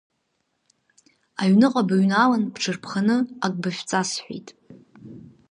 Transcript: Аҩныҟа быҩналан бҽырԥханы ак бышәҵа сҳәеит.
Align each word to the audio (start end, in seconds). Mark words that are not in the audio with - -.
Аҩныҟа 1.41 1.87
быҩналан 1.87 2.43
бҽырԥханы 2.53 3.17
ак 3.45 3.53
бышәҵа 3.61 4.01
сҳәеит. 4.09 4.47